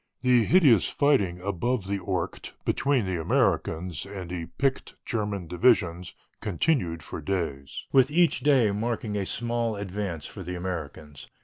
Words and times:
The 0.21 0.45
hideous 0.45 0.89
fighting 0.89 1.39
above 1.41 1.85
the 1.85 1.99
Ourcq 1.99 2.53
between 2.65 3.05
the 3.05 3.21
Americans 3.21 4.03
and 4.03 4.31
the 4.31 4.47
picked 4.57 4.95
German 5.05 5.45
divisions 5.45 6.15
continued 6.39 7.03
for 7.03 7.21
days, 7.21 7.85
with 7.91 8.09
each 8.09 8.39
day 8.39 8.71
marking 8.71 9.15
a 9.15 9.27
small 9.27 9.75
advance 9.75 10.25
for 10.25 10.41
the 10.41 10.55
Americans. 10.55 11.27